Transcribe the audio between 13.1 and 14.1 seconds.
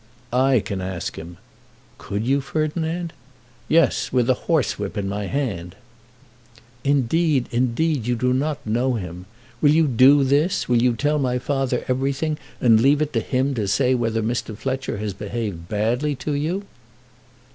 to him to say